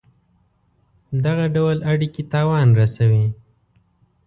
دغه 1.25 1.45
ډول 1.55 1.77
اړېکي 1.91 2.23
تاوان 2.33 2.67
رسوي. 2.79 3.25